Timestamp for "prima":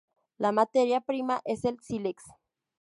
1.01-1.41